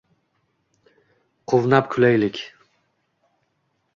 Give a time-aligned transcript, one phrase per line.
[1.49, 2.37] Quvnab kulaylik.